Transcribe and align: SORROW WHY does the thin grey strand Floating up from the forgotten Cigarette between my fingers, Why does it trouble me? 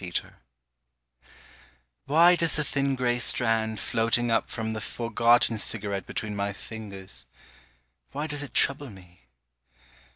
SORROW 0.01 0.33
WHY 2.05 2.35
does 2.35 2.55
the 2.55 2.63
thin 2.63 2.95
grey 2.95 3.19
strand 3.19 3.79
Floating 3.79 4.31
up 4.31 4.49
from 4.49 4.73
the 4.73 4.81
forgotten 4.81 5.59
Cigarette 5.59 6.07
between 6.07 6.35
my 6.35 6.53
fingers, 6.53 7.27
Why 8.11 8.25
does 8.25 8.41
it 8.41 8.55
trouble 8.55 8.89
me? 8.89 9.27